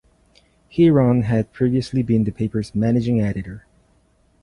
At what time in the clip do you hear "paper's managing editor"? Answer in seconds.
2.31-3.67